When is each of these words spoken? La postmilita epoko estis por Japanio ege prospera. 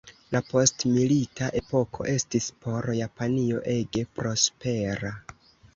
La 0.35 0.39
postmilita 0.53 1.49
epoko 1.61 2.09
estis 2.15 2.49
por 2.67 2.91
Japanio 3.03 3.65
ege 3.79 4.09
prospera. 4.19 5.19